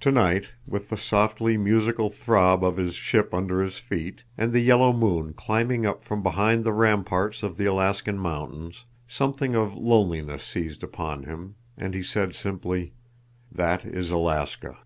Tonight, 0.00 0.48
with 0.66 0.88
the 0.88 0.96
softly 0.96 1.56
musical 1.56 2.10
throb 2.10 2.64
of 2.64 2.76
his 2.76 2.92
ship 2.96 3.32
under 3.32 3.62
his 3.62 3.78
feet, 3.78 4.24
and 4.36 4.52
the 4.52 4.58
yellow 4.58 4.92
moon 4.92 5.32
climbing 5.32 5.86
up 5.86 6.02
from 6.02 6.24
behind 6.24 6.64
the 6.64 6.72
ramparts 6.72 7.40
of 7.44 7.56
the 7.56 7.64
Alaskan 7.64 8.18
mountains, 8.18 8.84
something 9.06 9.54
of 9.54 9.76
loneliness 9.76 10.42
seized 10.42 10.82
upon 10.82 11.22
him, 11.22 11.54
and 11.78 11.94
he 11.94 12.02
said 12.02 12.34
simply: 12.34 12.94
"That 13.52 13.84
is 13.84 14.10
Alaska." 14.10 14.76